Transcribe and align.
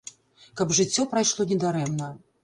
Каб 0.61 0.71
жыццё 0.77 1.05
прайшло 1.11 1.45
не 1.51 1.57
дарэмна. 1.65 2.09